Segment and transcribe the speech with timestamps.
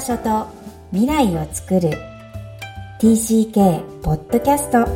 [0.00, 0.46] 場所と
[0.92, 1.90] 未来を作る。
[3.00, 4.86] TCK ポッドキャスト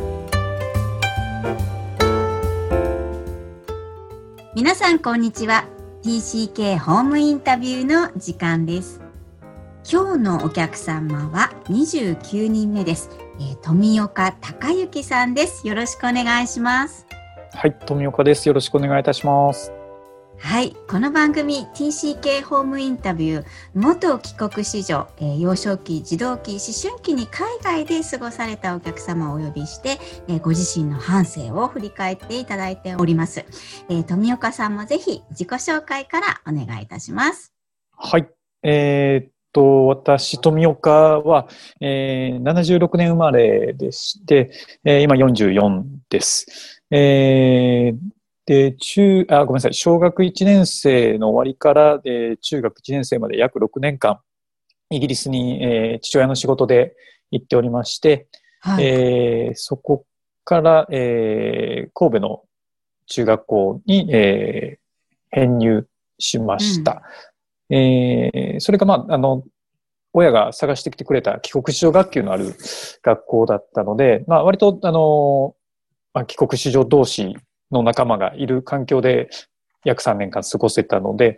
[4.55, 5.67] 皆さんこんにちは。
[6.01, 8.99] TCK ホームインタビューの時間です。
[9.87, 15.67] 今日のお客様は29人目です、えー、富岡隆之さんです。
[15.67, 17.05] よろしくお願いします。
[17.53, 18.47] はい富岡です。
[18.47, 19.71] よろしくお願いいたします
[20.37, 20.75] はい。
[20.87, 26.59] この番組 TCK ホームインタビュー元帰国子女、えー、幼少期、児童期、思
[26.91, 33.45] 春期に海外で過ごされたお客様をお呼びして、えー、ご自身の半生を振り返っていただいております。
[33.89, 37.53] えー、富岡さんもぜひ自己紹介からお願いいたします。
[37.97, 38.27] はい。
[38.61, 41.47] えー、っと、私、富岡は、
[41.79, 44.51] えー、76年生まれでして、
[44.83, 46.81] えー、今44です。
[46.91, 47.97] えー、
[48.45, 54.19] で、中、あ、ごめんなさい、小学1年生の終わりから、えー、中学1年生まで約6年間、
[54.91, 56.95] イギリスに、えー、父親の仕事で
[57.31, 58.27] 行っておりまして、
[58.59, 60.05] はい、えー、そこ
[60.43, 62.43] から、えー、神戸の
[63.07, 65.87] 中学校に、えー、編入
[66.19, 67.01] しました。
[67.69, 69.43] うん、えー、それが、まあ、あの、
[70.13, 72.55] 親が探してきてくれた帰国子女学級のある
[73.01, 75.55] 学校だったので、まあ、割と、あの、
[76.13, 77.35] まあ、帰国子女同士
[77.75, 79.29] の仲間がいる環境で
[79.83, 81.37] 約3年間過ごせたので、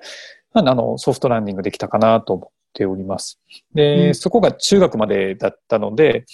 [0.53, 3.39] あの、ソフトランディングできたかなと思っております。
[3.73, 6.25] で、うん、そこが中学までだったので、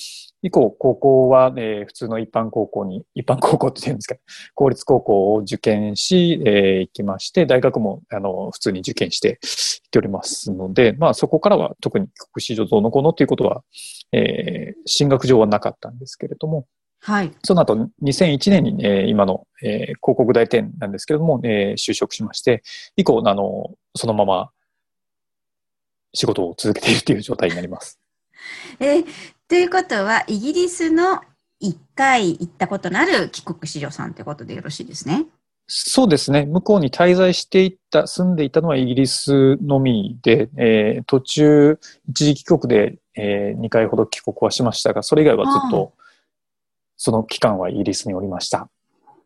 [0.46, 4.16] 以降、高校は、えー、普通の一般高校に、一般高校って言うんですか、
[4.54, 13.64] 公立高校を受験し、えー、行きまして、大学も、あの、普通に受験して行っておりますので、まあ、そこからは特に国史上どうのこうのということは、
[14.12, 16.66] えー、進学上はなかったんですけれども、
[17.06, 17.34] はい。
[17.44, 22.64] その後、2001年に、えー、今の、えー、広告代理店なんですけれども、えー、就職しまして、
[22.96, 24.52] 以降、あの、そのまま
[26.14, 28.00] 仕事を続けているという状態になります。
[28.80, 29.06] えー、
[29.50, 31.20] ということは、イギリスの
[31.62, 35.26] 1回行ったことのある帰国子女さんということでよろしいですね。
[35.68, 36.46] そうですね。
[36.46, 45.94] 向こうに滞在していた、住んでいたのはイギリスのみで、えー、途中、一時帰国で、えー、2回ほど帰国はしましたが、それ以外はずっと
[46.98, 48.70] その期間はイギリスにおりました。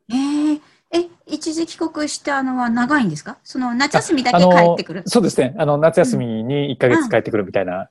[0.09, 0.61] えー、
[0.91, 3.37] え、一時帰国したのは長いんですか？
[3.43, 5.03] その夏休みだけ帰ってくる？
[5.05, 5.53] そうですね。
[5.57, 7.89] あの、夏休みに1ヶ月帰ってくるみたいな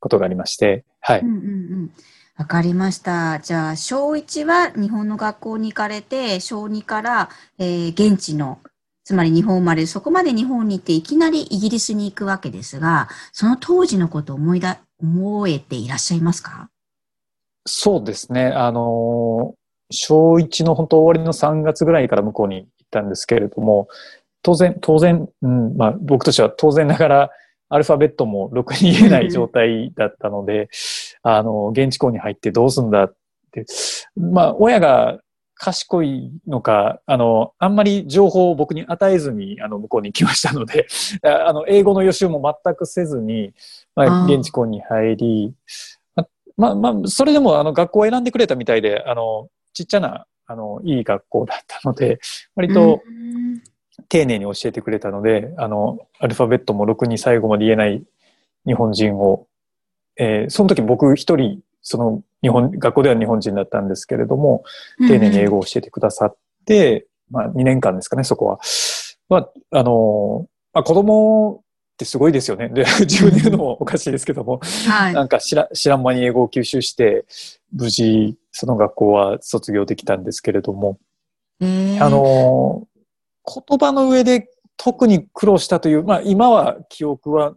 [0.00, 1.20] ことがありまして、はい。
[1.20, 1.38] うんうんう
[1.84, 1.90] ん
[2.38, 3.40] わかりました。
[3.40, 8.58] じゃあ、小1は日本の学校に行かれて、小2から、えー、現地の、
[9.04, 16.68] つまり日本生まれ、そこまで日本に行っていきなりイギリスに行くわけですが、その当時のことを思いだ、思えていらっしゃいますか？
[17.66, 18.46] そうですね。
[18.46, 19.54] あの、
[19.90, 23.88] 小1の本当終わりの3月ぐらいから向こうに行ったんですけれども、
[24.42, 27.30] 当然、当然、うん、まあ僕としては当然ながら、
[27.68, 30.68] アルファベットもろくに言えない状態だったので、
[31.22, 33.14] あの、現地校に入ってどうすんだっ
[33.50, 33.66] て、
[34.16, 35.18] まあ親が
[35.56, 40.86] 賢いのか、あの、あんまり情報を僕に与えずに、あの、向こうに行きましたので、
[41.24, 43.52] あの、英語の予習も全くせずに、
[43.94, 45.54] まあ、現地校に入り、
[46.56, 52.18] まあまあ、それでもあの学校を選んでくれたみたいで、あの、ちっちゃな、あの、いい学校だったので、
[52.54, 53.02] 割と
[54.08, 58.02] 丁寧に教えてくれたので、あの、アルファベットもろくに最後まで言えない
[58.66, 59.46] 日本人を、
[60.16, 64.64] えー、その時僕一人、その日本、学校では日本人だったんですけれども、
[65.08, 68.58] 丁寧に英語を教えてくださって、まあ2年間ですかね、そこは。
[69.28, 71.62] まあ、あの、まあ、子供
[71.96, 72.68] ってすごいですよね。
[72.68, 77.24] で、自分で言うのもおかしいですけども、はい、なんか知ら知らん間に英語を吸収して、
[77.72, 80.98] 無事、その学校は卒業できたんですけれども、
[81.60, 82.86] あの、
[83.46, 87.54] 言葉の上で特に苦労したという、まあ今は記憶は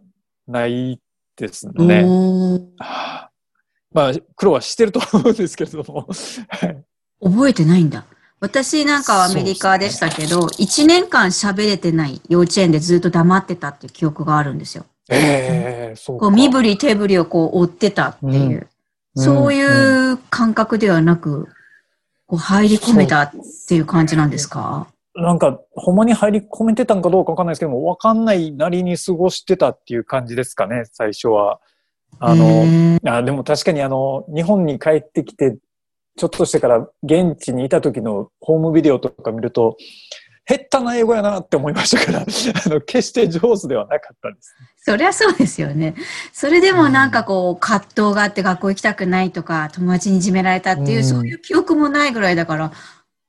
[0.48, 0.98] ない
[1.36, 2.06] ですね。
[3.92, 6.08] まあ苦労はしてると思うんですけれども。
[7.22, 8.06] 覚えてないんだ。
[8.40, 14.86] 私なんかはアメリカでしたけど、一、ね、年間喋れてない幼稚園でずっと黙ってたっていう記憶があるんですよ。
[15.10, 18.68] ええー、そうこう身振り手振りをこう追ってたっていう、
[19.16, 21.48] うん、そういう感覚ではなく、
[22.26, 23.32] こう入り込めたっ
[23.68, 24.86] ていう感じなんですか？
[25.16, 31.58] なんか、ほんまに入り込めてたんかどうかわかんないですけども、わかんないなりに過ごしてたっていう感じですかね、最初は。
[32.20, 35.58] あの、あでも確かにあの、日本に帰ってきて
[36.16, 39.76] ちょっとしてから現地にいた時のホームビデオとか見ると、
[40.46, 42.20] 減ったな英語やなって思いましたから、
[42.66, 45.94] あの、決して上手ではなかったです、そりゃそうですよね。
[46.32, 52.72] それでもなんかこう、葛藤があって学校行きたくないとか、友達にいじめられたっていう、うん、そういう記憶もないぐらいだから、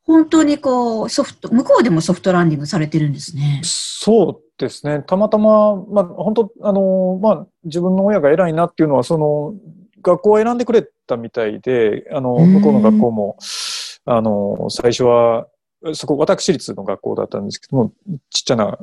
[0.03, 3.61] 本当にこう、ソフト、向こうでもソフトランディングされてるんですね。
[3.63, 5.03] そうですね。
[5.05, 9.53] たまたま、まあ、本当あの、まあ、自分の親が偉いなっていうのは、その、
[10.01, 13.38] 学校を選んでくれたみたいで、あの、向こうの学校も、
[14.06, 15.48] あの、最初は、
[15.94, 17.94] そこ、私立の学校だったんですけども、
[18.30, 18.77] ちっちゃな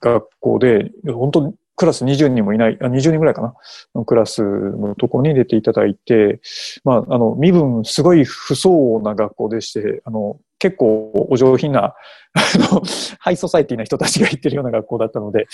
[0.00, 3.54] 学校で、本当クラス20人もいない、あ20人ぐらいかな、
[3.94, 6.42] のクラスのところに入れていただいて、
[6.84, 11.94] まあ、あの、身分すごい不相応な学校でして、あの、結構お上品な、
[12.34, 12.82] あの、
[13.18, 15.46] ハイソサイティな人たちが行ってるような学校だったので、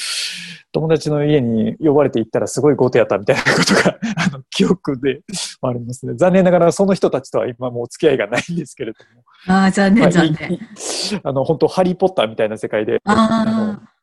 [0.73, 3.97] 友達の家に呼ばれて行ったらすごい豪邸やったみたいなことが、
[4.27, 5.21] あの、記憶で
[5.63, 6.15] ありますね。
[6.17, 9.23] 残念ながらその人たちとは今もう付き合いがないんですけれども。
[9.47, 10.59] ああ、残念、残念。
[11.23, 13.96] あの、本当ハリーポッターみたいな世界で、あの、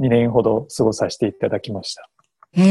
[0.00, 2.08] 2年ほど過ごさせていただきました。
[2.52, 2.62] へ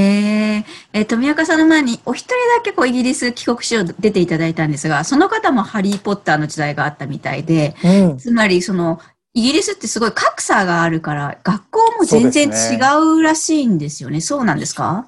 [0.58, 0.66] え。
[0.94, 9.00] え富岡さんの前にお一人だけこうイギリス帰国しよう出ていただいたんですが、その方もハリーポッターの時代があったみたいで、うん、つまりその、
[9.34, 12.78] イギリスってすごい格差があるから、学校も全然違
[13.18, 14.22] うらしいんですよね。
[14.22, 15.08] そう、ね,、なんですか？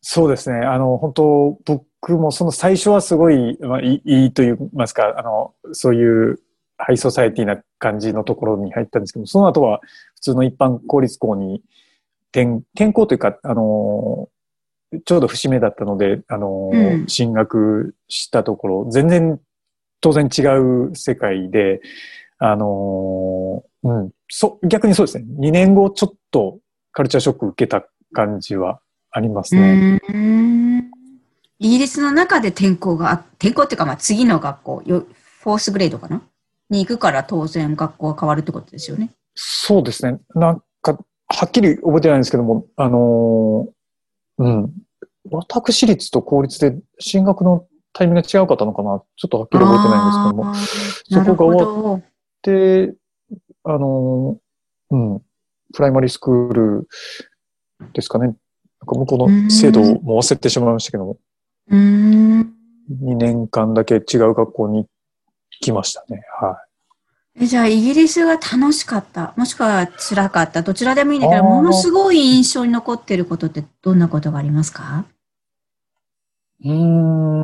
[0.00, 0.64] そうですね。
[0.64, 6.40] あの、本当僕もその最初はすごい、まあ、いいと言いますか、あの、そういう
[6.80, 9.80] ハイソサイティな感じのところに入ったんですけど、その後は
[10.16, 11.62] 普通の一般公立校に
[12.32, 14.28] 転、転校というか、あの、
[15.04, 19.38] ちょうど節目だったので、あの、うん、進学したところ、全然
[20.00, 21.80] 当然違う世界で、
[22.38, 25.26] あの、うん、そ、逆にそうですね。
[25.38, 26.58] 2年後ちょっと
[26.92, 28.80] カルチャーショック受けた感じは
[29.10, 30.00] ありますね。
[31.58, 36.22] イギリスの中で転校が、転校っていうか、まあ次の学校、フォースグレードかな？
[36.70, 39.10] に行くから当然学校が変わるってことですよね。
[39.34, 40.18] そうですね。
[40.34, 44.72] なんか、はっきり覚えてないんですけども、あのー、うん。
[45.30, 50.64] 私立と公立で進学のタイミングが違うかったのかなちょっとはっきり覚えてないんで
[51.04, 52.02] すけども、そこが終わっ
[52.42, 52.94] て、
[53.64, 55.22] あのー、うん、
[55.74, 56.88] プライマリースクール
[57.92, 58.26] ですかね。
[58.26, 58.40] なんか
[58.86, 61.18] 向こうの制度も忘れてしまいましたけども、
[61.70, 62.46] 2
[63.16, 64.86] 年間だけ違う学校に
[65.60, 66.22] 来ましたね。
[66.40, 66.62] は
[67.38, 67.46] い。
[67.46, 75.04] じゃあ、イギリスが楽しかった、もしくは辛かった、どちらでもいいんだけど、ものすごい印象に残っていることってどんなことがありますか？
[76.64, 77.40] うん。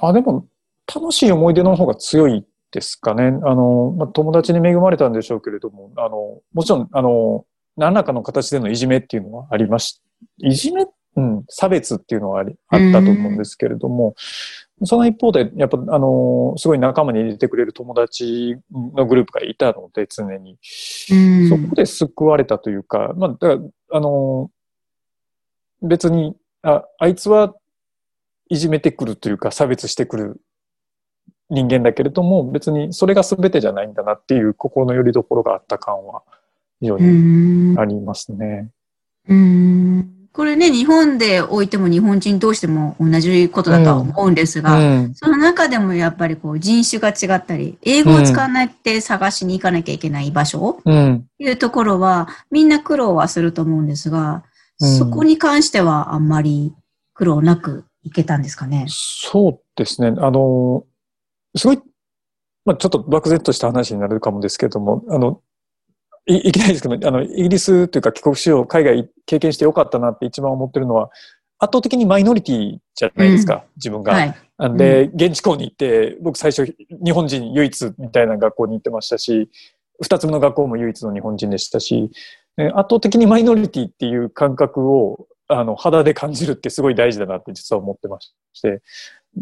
[0.00, 0.46] あ、でも、
[0.92, 3.26] 楽しい思い出の方が強いですかね。
[3.44, 7.44] あの、まあ、友達に恵まれたんでしょうけれども、あの、もちろん、あの、
[7.76, 10.00] 何らかの形でのいじめっていうのはありまし、
[10.38, 10.86] いじめ、
[11.16, 14.14] うん、差別っていうのはありあったと思うんですけれども、
[14.84, 20.58] その一方で、やっぱ、あの、すごい仲間に入れてくれる友達のグループがいたので、常に。
[20.62, 23.58] そこで救われたというか、まあ、だから、
[23.92, 24.50] あの、
[25.82, 27.54] 別に、あ、あいつは
[28.48, 30.40] いじめてくるというか、差別してくる
[31.50, 36.22] 人間だけれども、別にそれが全てじゃないんだなっていう心の拠り所があった感は
[36.80, 38.70] 非常にありますね。
[39.28, 54.42] うんこれね、日本でおいても日本人同士でも同じことだとは思うんですが、うんうん、その中でもやっぱりこう人種が違ったり、英語を使わないって探しに行かなきゃいけない場所、うん、いうところは、みんな苦労はすると思うんですが、
[54.78, 56.72] そこに関してはあんまり
[57.12, 58.86] 苦労なくいけたんですかね？
[58.88, 60.14] そうですね。
[60.16, 60.84] あの、
[61.54, 61.82] すごい、
[62.64, 65.42] まあ、ちょっと漠然とした話になるかもですけれども、あの、
[66.30, 71.10] いいきなりですけど、あの、イギリスというか帰国しよう、海外経験してよかったなって一番思ってるのは、
[71.58, 74.14] 圧倒的にマイノリティじゃないですか、うん、自分が。
[74.14, 74.34] はい、
[74.76, 76.64] で、うん、現地校に行って、僕最初、
[77.04, 79.50] 日本人唯一みたいな学校に行ってましたし、
[80.00, 82.10] 二つ目の学校も唯一の日本人でしたし、
[82.56, 88.82] 圧倒的にマイノリティっていう感覚を、あの、肌で感じるってすごい大事だなって実は思ってまして、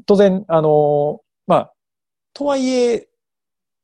[0.07, 1.73] 当然、あの、まあ、
[2.33, 3.09] とはいえ、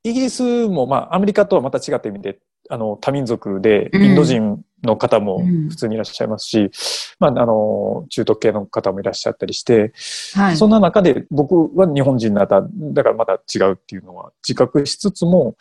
[0.04, 2.38] イギリスも、まあ、アメリカとはまた違った意味で、
[2.70, 6.70] あの、多民族で、インド人の方も普通にいらっしゃいますし、うん、
[7.18, 9.92] まあ、あの、中東系の方もいらっしゃったりして、
[10.34, 15.56] はい、そんな中で僕は日本人になった、だからまた違うっていうのは自覚しつつも、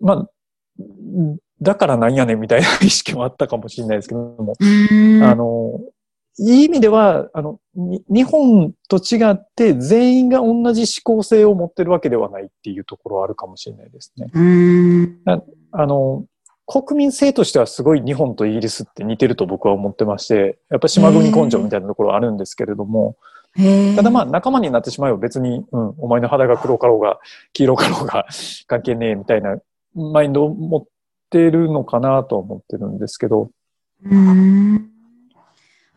[0.00, 0.28] まあ、
[1.60, 5.80] だからなんやねんみたいな意識もあったかもしれないですけども、あの、
[6.38, 14.26] いい意味では、あの、日本と違って全員が同じ思考性を持ってるわけではないっていうところはあるかもしれないですね。
[15.78, 16.24] あの、
[16.66, 23.16] 国民性としてはすごい日本とイギリスって似てると僕は思ってまして、やっぱ島国根性みたいなところはあるんですけれども、
[23.94, 27.18] ただまあ仲間になってしまえば別に、うん、お前の肌が黒かろうが
[27.52, 28.26] 黄色かろうが
[28.66, 29.58] 関係ねえみたいな
[29.94, 30.84] マインドを持っ
[31.30, 33.50] てるのかなと思ってるんですけど。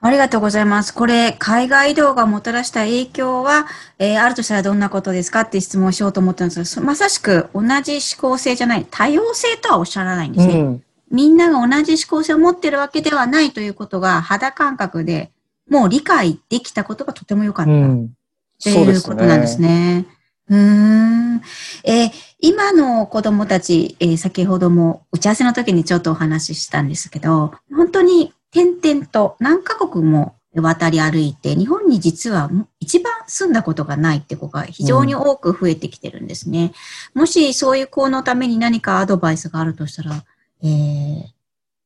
[0.02, 0.94] うんありがとうございます。
[0.94, 10.54] これ、海外移動がもたらした影響は、えー、あるとしたらどんなことですかって質問をしようと思ったんですが、まさしく同じ思考性じゃない、多様性とはおっしゃらないんですね。
[10.54, 15.32] うん、みんなが同じ思考性を持ってるわけではないということが肌感覚で
[15.70, 17.72] もう理解できたことがとても良かった。
[17.72, 18.14] うん
[18.60, 20.06] っていうことなんですね。
[20.50, 21.42] うーん。
[21.86, 36.74] えー、今の子供たち、えー、先ほども打ち合わせの時にちょっとお話ししたんですけど、本当に点々と何カ国も渡り歩いて、日本に実は一番住んだことがないって子が非常に多く増えてきてるんですね。
[37.14, 40.24] うん、もしそういう子のために何かアドバイスがあるとしたら、
[40.64, 41.24] えー、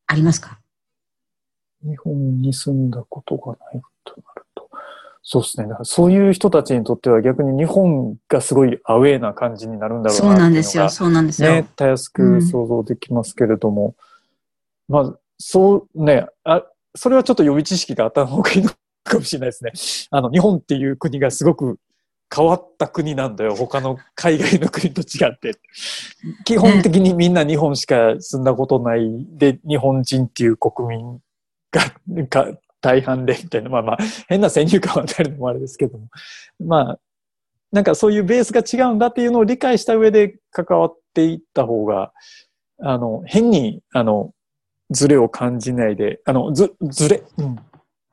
[0.08, 0.60] ありますか？
[1.84, 4.70] 日本に住んだことがないとなると。
[5.22, 5.68] そうですね。
[5.68, 10.90] だからそういう人たちにとっては逆に日本がすごいアウェーな感じになるんだろうなそうなんですよ。
[10.90, 11.50] そうなんですよ。
[11.50, 13.96] ね、たやすく想像できますけれども。
[14.88, 16.64] うん、まあ、そうね、あ、
[16.96, 18.72] それはちょっと予備知識があった方がいいの
[19.04, 20.08] かもしれないですね。
[20.10, 21.80] あの、日本っていう国がすごく
[22.34, 23.54] 変わった国なんだよ。
[23.54, 25.60] 他の海外の国と違って。
[26.46, 31.20] 基本的にみんな日本しか住んだことないで、日本人っていう国民
[32.30, 33.98] が、大半でみたいな、まあまあ、
[34.30, 36.08] 変な先入観を与えるのもあれですけども。
[36.60, 37.00] まあ、
[37.74, 42.14] なんかそういうベースが違うんだっていうのを理解した上で関わっていった方が、
[42.80, 44.34] あの、変に、あの、
[44.94, 47.24] ズレを感じないで、あの、ず、ずれ、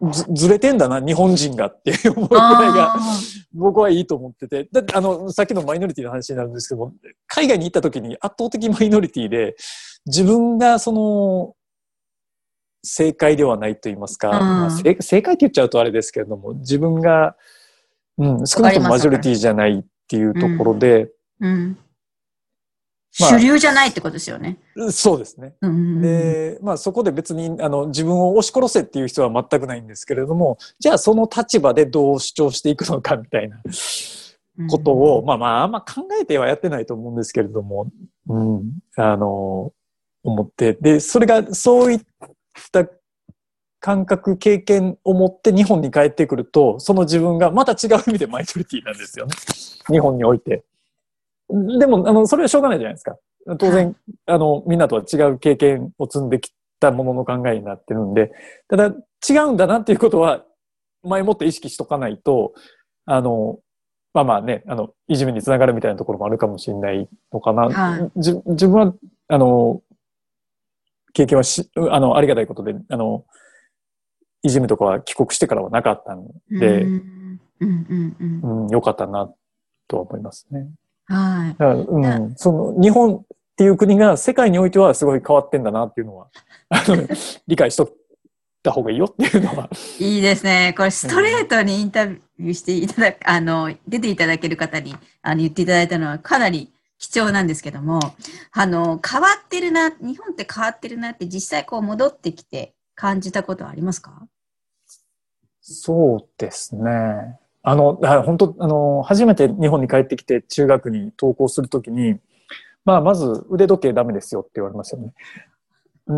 [0.00, 2.96] うん、ず、ずれてんだな、日本人がって思うぐらいが、
[3.52, 4.68] 僕はいいと思ってて。
[4.72, 6.92] だって、あの、さっきのマイノリティの話になるんですけども、
[7.26, 9.56] 海外に行った時に圧倒的マイノリティで、
[10.06, 11.54] 自分がその、
[12.82, 17.36] 正解ではないと言いますか、まあ、正解って言っちゃうとあれですけれども、自分が、
[18.16, 21.10] うん、少なくともマジョリティじゃないっていうところで、
[21.40, 21.78] うん、うん
[23.18, 24.58] まあ、主流じゃないってことですよね。
[24.90, 25.54] そうですね。
[26.00, 33.60] で、まあそこで別にあの自分を押し殺せっていう人は全くないんですけれども、じゃあその立場でどう主張していくのかみたいな
[34.68, 37.90] ことを、うん、まあまああんま考えてはやってないと思うんですけれども、
[38.28, 39.72] うん、あの、
[40.22, 42.00] 思って、で、それがそういっ
[42.70, 42.86] た
[43.80, 49.34] 感覚、経験を持って日本に帰ってくると、その自分がまた違う意味でマイノリティなんですよね。
[49.88, 50.64] 日本において。
[51.78, 53.16] でも、あの、それはしょうがないじゃないですか。
[53.58, 58.32] 当然、あの、みんなとは違う経験を積んできたものの考えになってるんで、
[58.68, 58.94] ただ、
[59.28, 60.44] 違うんだなっていうことは、
[61.02, 62.52] 前もって意識しとかないと、
[63.06, 63.58] あの、
[64.12, 67.70] まあまあね、あの、いじめにつながるみたいなところもあるかもしれないのかな。
[67.70, 68.94] はい、自分は、
[69.28, 69.82] あの、
[71.12, 73.24] 経験はし、あの、ありがたいことで、あの、
[74.42, 77.40] いじめとかは帰国してからはなかったんで、うん、
[78.20, 79.32] うんうん、よかったな
[79.86, 80.68] とは思いますね。
[81.10, 81.62] はい。
[81.64, 83.22] うん、その日本っ
[83.56, 86.28] ていう国が世界においてはすごい変わってんだなっていうのは、
[87.46, 87.92] 理解しとっ
[88.62, 89.68] た方がいいよっていうのは。
[89.98, 90.72] いいですね。
[90.76, 97.98] これストレートにインタビューしていただく、あの、 出ていただける方にあの言っていただいたのはかなり貴重なんですけども、
[98.52, 104.26] あの、変わってるな、日本って変わってるなって実際こう戻ってきて感じたことはありますか
[105.60, 107.38] そうですね。
[107.62, 112.18] あの、本当、あの、初めて日本に帰ってきて中学に登校するときに、
[112.84, 115.12] まあ、まず腕時計ダメですよって言われましたよね。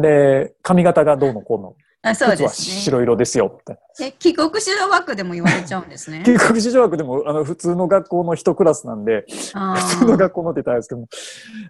[0.01, 1.77] で、髪型がどうのこうの。
[2.05, 3.61] あそうです、ね、は白色ですよ
[4.01, 6.23] え、帰国子女枠でも言われちゃうんですね。
[6.25, 11.09] 帰国子女枠でも、あの、普通の学校の一クラスなんで、普通の学校のって言ったらですけども、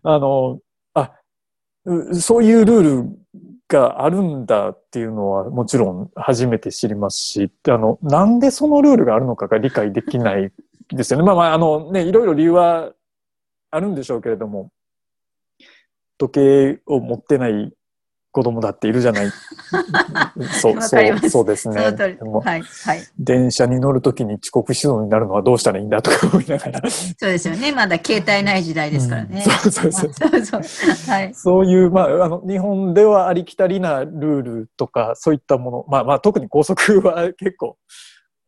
[0.02, 0.58] あの、
[0.94, 1.12] あ、
[2.18, 3.18] そういうルール
[3.68, 10.52] があるんだっていうのはもちろん初めて知りますし、あの、なんでそのルールがあるのかが理解できない
[10.88, 11.24] ですよね。
[11.26, 12.92] まあまあ、あのね、いろいろ理由は
[13.70, 14.70] あるんでしょうけれども、
[16.18, 17.72] 時計を持ってない
[18.32, 19.30] 子供だっているじゃない。
[20.60, 21.76] そう、そう、そうですね。
[21.76, 21.94] はい、
[22.44, 22.62] はい。
[23.18, 26.90] 電車に乗るときに遅刻しそうになるのはどうしたらいいんだとか思いながら。
[26.90, 27.72] そうですよね。
[27.72, 29.44] まだ携帯ない時代ですからね。
[29.46, 30.12] うん、そうそうそう。
[30.12, 37.76] そうそうはい、そういう、まあ、あの、日本ではありきたりなルールとか、そういったもの、まあまあ、特に高速は結構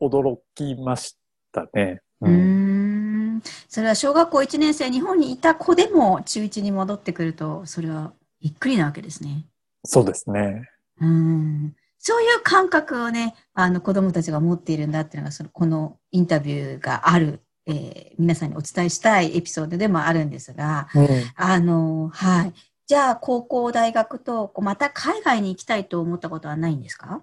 [0.01, 1.19] 驚きまし
[1.53, 2.01] たね。
[2.23, 3.43] うん。
[3.69, 9.47] それは小学校1年生、日本にいた子でも中1に戻ってくると、それはびっくりなわけですね。
[9.85, 10.69] そうですね。
[11.01, 11.77] うん。
[11.99, 22.53] そういう感覚をね、あの子供たちが持っているんだっていうのが、その、このインタビューがある、えー、皆さんにお伝えしたいエピソードでもあるんですが、うん、あの、はい。
[22.87, 27.23] じゃあ、高校、大学と、また海外に行きたいと思ったことはないんですか？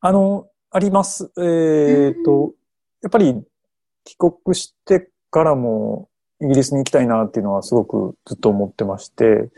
[0.00, 1.30] あの、あります。
[1.36, 2.52] えー、っと、うん、
[3.02, 3.44] やっぱり
[4.04, 6.08] 帰国してからも、
[6.40, 9.48] イギリスに行きたいなっていうのはすごくずっと思ってまして、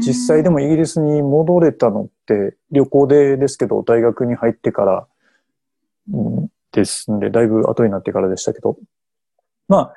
[0.00, 5.06] 実際でもイギリスに戻れたのって旅行でですけど、大学に入ってから、
[6.12, 8.78] うん、ですんで、だいぶ後になってからでしたけど、
[9.68, 9.92] ま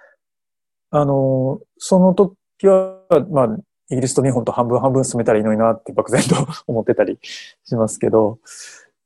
[0.91, 2.35] あ、あの、その時
[2.67, 2.99] は、
[3.29, 3.57] まあ、
[3.89, 6.35] イギリスと日本と半分半分進めたらいいのになって漠然と
[6.67, 7.19] 思ってたり
[7.63, 8.39] しますけど、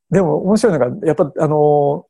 [0.10, 2.06] でも面白いのが、やっぱあの、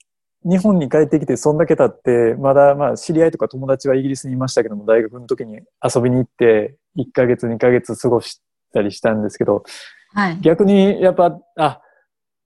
[0.45, 8.41] 日本に帰ってきてそんだけ経って、まだまあ知り合いとか友達はイギリスにいましたけども、大学の時に遊びに行って、1ヶ月2ヶ月過ごし
[8.73, 9.63] たりしたんですけど、
[10.13, 11.81] はい、逆にやっぱ、あ、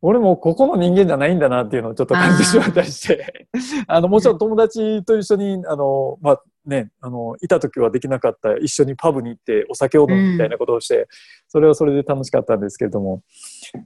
[0.02, 3.48] 俺もここの人間じゃないんだなっていうのをちょっと感じてしまったりして、
[3.88, 11.06] あの、もちろん友達と一緒に、あの、まあ、ね、あの、いた時はできなかった、一緒にパブに行ってお酒を飲むみたいなことをして、うん、
[11.48, 13.22] それはそれで楽しかったんですけれども、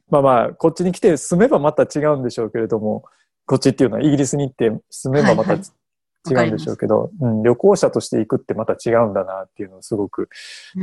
[0.10, 3.04] まあまあ、こっちに来て住めばまた違うんでしょうけれども、
[3.48, 10.30] こっちっていうのはイギリスに行って住めばまた、違うんでしょうけど、うん、旅行者として行くってまた違うんだなっていうのをすごく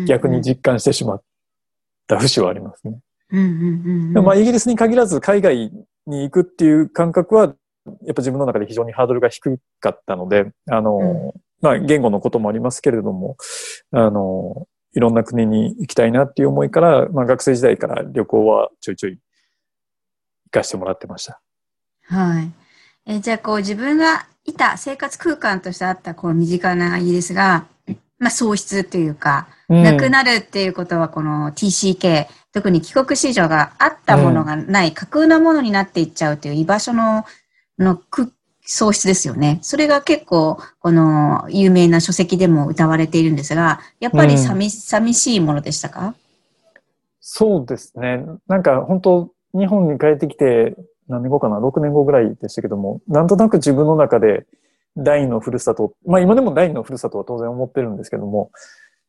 [0.06, 1.23] 逆に実感してしまっ
[2.06, 2.99] た節はありますね。
[4.23, 5.71] まあ、イギリスに限らず海外
[6.06, 13.37] に行くっていう感覚は、やっぱ自分の中で非常にハードルが低かったので、あの、うん、まあ、言語のこともありますけれども、
[13.90, 19.21] あの、いろんな国に行きたいなっていう思いから、まあ、学生時代から旅行はちょいちょい行
[20.50, 21.40] かしてもらってました。
[22.06, 22.50] はい。
[23.06, 27.66] えじゃあ、こう、自分がいた生活空間としてあった、こう、身近なイギリスが、
[28.18, 37.25] まあ、喪失というか、うん、なくなるっていうことは、この TCK、特に帰国子女があったものがない、架空なものになっていっちゃうという居場所の、
[37.78, 38.00] の
[38.66, 39.58] 喪失ですよね。
[39.62, 46.14] それが結構、この有名な書籍でも歌われているんですが、やっぱり寂,、うん、寂しいものでしたか？
[47.20, 48.25] そうですね。
[48.46, 50.76] なんか本当、日本に帰ってきて
[51.08, 54.46] 何年後かな ?6 年後ぐらいでしたけども、なんとなく自分の中で
[54.96, 58.50] 第二のふるさと、まあ今でも第二のふるさとは当然思ってるんですけども、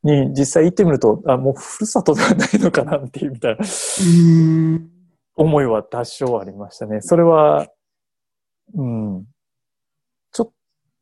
[0.04, 3.66] に実際行ってみると、あ、もうふるさとではないのかなっていうみたいな
[5.36, 7.02] 思いは多少ありましたね。
[7.02, 7.68] それは、
[8.74, 9.26] うん、
[10.32, 10.54] ちょ、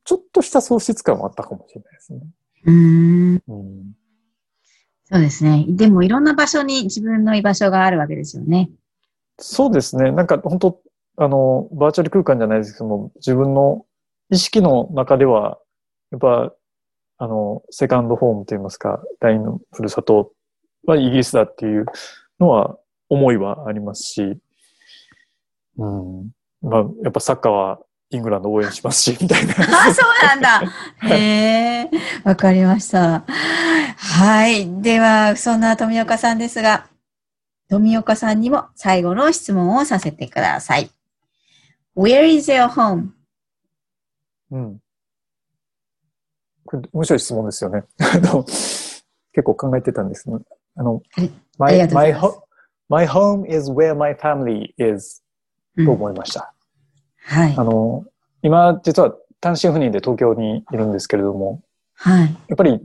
[0.06, 2.22] ちょっとした喪失感はあったかもしれないですね。
[2.66, 3.94] うん,、うん。
[5.06, 5.66] そうですね。
[5.68, 8.70] でもいろんな場所に自分の居場所があるわけですよね。
[9.38, 10.12] そうですね。
[10.12, 10.80] なんか本当
[11.18, 13.86] あの、バーチャル空間じゃないですけども、自分の
[14.30, 15.60] 意識の中では、
[16.12, 16.54] やっぱ
[17.24, 20.34] あの、セカンドホームといいますか、第二のふるさと
[20.86, 21.86] はイギリスだっていう
[22.40, 24.38] のは思いはありますし、
[25.78, 26.32] うん。
[26.62, 29.54] まあ、やっぱサッカーはイングランド応援しますし、みたいな。
[29.88, 30.64] あ、そうなんだ。
[31.16, 31.90] へえ、
[32.26, 33.24] わかりました。
[33.96, 34.82] はい。
[34.82, 36.88] では、そんな富岡さんですが、
[37.70, 40.92] 富岡さんにも最後の質問をさせてください。
[41.96, 43.10] Where is your home?
[44.52, 44.80] うん。
[46.92, 47.84] 面白い質問ですよね。
[49.34, 50.30] 結構考えてたんです
[50.76, 51.02] あの、
[51.58, 52.14] my, my,
[52.90, 55.24] my home is where my family is、
[55.78, 56.54] と思いました。
[57.26, 57.56] はい。
[57.58, 58.06] あの、
[58.42, 61.62] 今、実は単身赴任で東京にいるんですけれども、
[61.94, 62.38] はい。
[62.48, 62.82] やっぱり、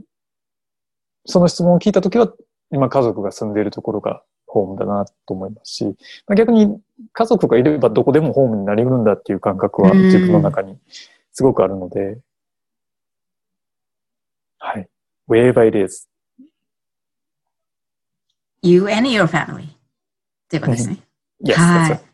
[1.25, 2.31] その質問を聞いたときは、
[2.71, 5.95] 今家族が住んでいるところがホームだなと思いますし、
[6.35, 6.79] 逆に
[7.13, 10.77] 家族がいればどこでもホームになりうるんだっていう感覚は自分の中に
[11.31, 12.19] すごくあるので、
[14.57, 14.89] はい。
[15.29, 16.07] wherever it is.
[18.61, 19.69] You and your family.
[20.49, 20.99] ということですね。
[21.43, 22.09] yes, はい。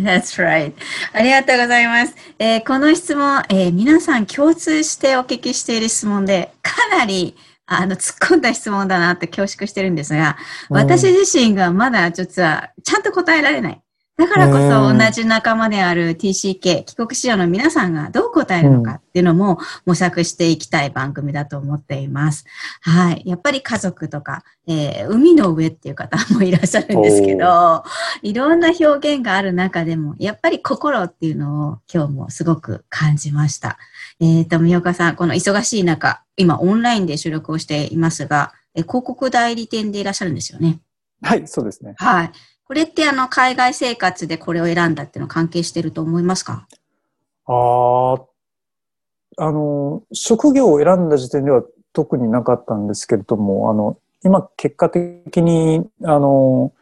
[0.00, 0.72] That's right.
[1.12, 2.14] ありがとうございます。
[2.38, 7.36] えー、この質問、えー、皆さん共通してお聞きしている質問で、かなり
[7.72, 10.36] あの、突っ込んだ質問だなって恐縮してるんですが、
[10.70, 13.80] 私自身がまだ実はちゃんと答えられない。
[14.16, 22.44] だからこそ同じ仲間である TCK、帰国子女の皆さんがどう答えるのかっていうのも模索していきたい番組だと思っています。
[22.82, 23.22] はい。
[23.24, 27.82] やっぱり家族とか、えー、海の上っていう方もいらっしゃるんですけど、
[28.20, 33.78] いろんな表現がある中でも、やっぱり心っていうのを今日もすごく感じました。
[34.20, 40.80] えっ、ー、と、宮岡さん、この忙しい中、今オンラインで収録をしていますが、え広告代理店でいらっしゃるんですよね。
[41.22, 41.94] はい、そうですね。
[41.96, 42.32] はい。
[42.64, 46.68] これってあの海外生活でこれを選んだっていうのは関係してると思いますか？
[47.46, 56.72] ああ、あの、職業を選んだ時点では特になかったんですけれども、あの、今結果的に、あの、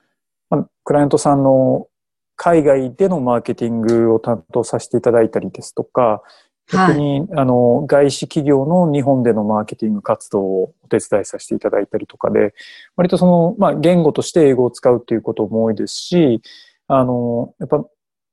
[0.51, 1.88] まクライアントさんの
[2.37, 6.22] 海外でのマーケティングを担当させていただいたりですとか、
[6.70, 12.54] 逆に、はい、あの、外資企業の日本でのマーケティング活動をお手伝いさせていただいたりとかで、
[12.96, 16.42] 割とその、まあ、言語として英語を使うっていうことも多いですし、
[16.87, 17.85] あの、やっぱ、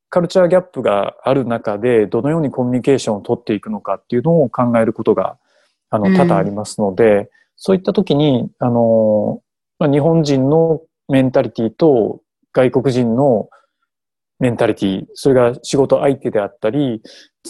[0.10, 5.38] カルチャーギャップがある中で、どのようにコミュニケーションを取っていくのかっていうのを考えることが、
[5.90, 9.42] あの、多々ありますので、うん、そういった時に、あの、
[9.80, 12.22] まあ、日本人のメンタリティと
[12.54, 13.50] 外国人の
[14.40, 17.02] メンタリティ、それが仕事相手であったり、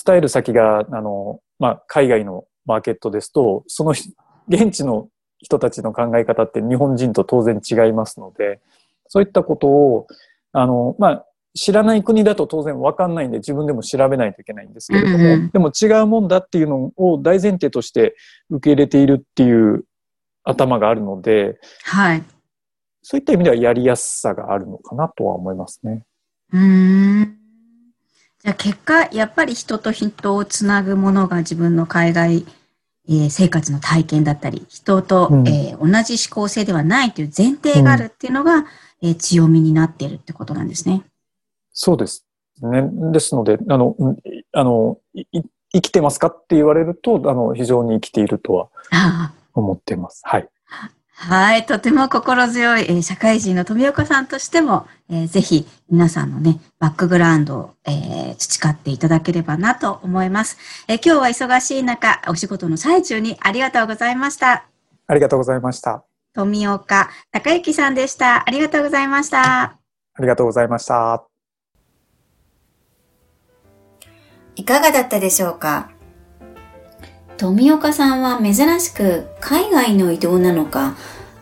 [0.06, 3.91] 伝える先が、あの、まあ、海外のマーケットですと、その
[4.48, 8.60] 現地の人たちの考え方って日本人と当然違いますので、
[9.08, 10.08] そういったことを、
[10.52, 18.15] あの、まあ、知らない国だと当然わかんないんで自分でも調べないといけないんですけれども、うんうん、でも違うもんだっていうのを大前提として
[18.50, 19.86] 受け入れているっていう
[20.43, 22.24] 頭があるので、はい。
[23.02, 26.04] そういった意味ではやりやすさがあるのかなとは思いますね。
[26.53, 27.38] うん。
[28.43, 32.45] じゃあ結果、やっぱり人と人をつなぐものが自分の海外、
[33.08, 38.65] えー、生活の体験だったり、人と、うん、えー、同じ思考性ではないという前提があるっていうのが、うん、
[39.01, 41.03] えー、強みになっているってことなんですね。
[41.71, 42.25] そうです
[42.62, 42.89] ね。
[43.12, 43.95] ですので、あの、
[44.53, 44.99] あの、
[45.73, 48.69] 生きてますかって言われると、あの、非常に生きているとは
[49.53, 50.21] 思っています。
[50.23, 50.47] はい。
[51.17, 51.65] はい。
[51.65, 60.58] とても心強い、えー、社会人の富岡さんとしても、えー、ぜひ皆さんのね、バックグラウンドを、えー、培っていただければなと思います、
[60.89, 61.01] えー。
[61.04, 64.65] 今日は忙しい中、お仕事の最中にありがとうございました。
[65.08, 66.04] ありがとうございました。
[66.34, 68.43] 富岡隆之さんでした。
[68.45, 69.63] ありがとうございました。
[69.63, 69.78] あ
[70.19, 71.23] りがとうございました。
[74.58, 75.94] いかがだったでしょうか？
[77.38, 80.95] 富岡さんは珍しく海外の移動なのか、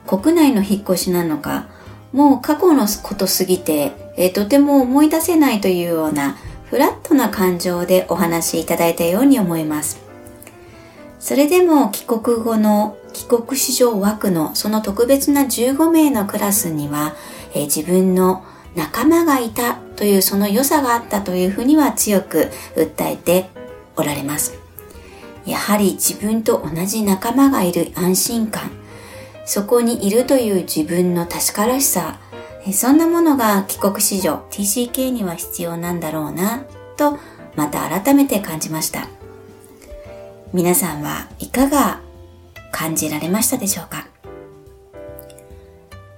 [0.07, 1.67] 国内の引っ越しなのか、
[2.11, 10.01] もう過去のことすぎて、えとても思い出せないというようなフラットな感情でお話しいただいたように思います。
[11.19, 17.15] それでも帰国後の帰国子女枠のその特別な15名のクラスには、
[17.53, 18.43] え自分の
[18.75, 23.49] 仲間がいたというその良さがあったというふうには強く訴えて
[23.95, 24.62] おられます。
[25.45, 28.71] やはり自分と同じ仲間がいる安心感、
[29.45, 32.19] そこにいるという自分の確からしさ、
[32.71, 36.63] そんなものが帰国子女 TCK には必要なんだろうな、
[36.95, 37.17] と
[37.55, 39.07] また改めて感じました。
[40.53, 41.99] 皆さんはいかが
[42.71, 44.07] 感じられましたでしょうか？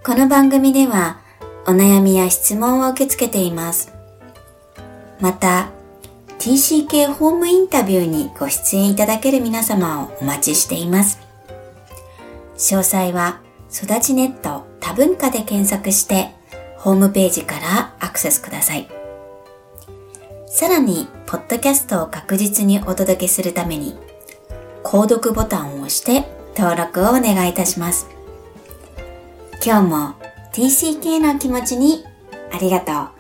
[0.06, 1.20] この番組では
[1.66, 3.92] お悩みや質問を受け付けています。
[5.20, 5.70] また、
[6.46, 11.20] TCK ホームインタビューにご出演いただける皆様をお待ちしています。
[12.56, 13.42] 詳細は、
[13.74, 16.36] 育ちネット多文化で検索して、
[16.78, 18.88] ホームページからアクセスください。
[20.46, 23.98] さらに、ポッドキャストを確実にお届けするために、
[24.84, 28.08] 購読ボタンを押して登録をお願いいたします。
[29.66, 30.14] 今日も
[30.54, 32.06] TCK の気持ちに
[32.54, 33.15] ありがとう。